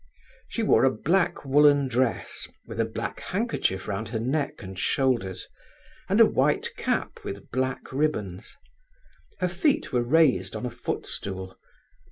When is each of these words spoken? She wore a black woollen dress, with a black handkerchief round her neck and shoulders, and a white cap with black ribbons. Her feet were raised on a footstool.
She 0.47 0.63
wore 0.63 0.83
a 0.83 0.89
black 0.89 1.45
woollen 1.45 1.87
dress, 1.87 2.47
with 2.65 2.79
a 2.79 2.85
black 2.85 3.19
handkerchief 3.19 3.87
round 3.87 4.09
her 4.09 4.19
neck 4.19 4.63
and 4.63 4.79
shoulders, 4.79 5.47
and 6.09 6.19
a 6.19 6.25
white 6.25 6.69
cap 6.75 7.19
with 7.23 7.51
black 7.51 7.91
ribbons. 7.93 8.57
Her 9.41 9.47
feet 9.47 9.93
were 9.93 10.01
raised 10.01 10.55
on 10.55 10.65
a 10.65 10.71
footstool. 10.71 11.55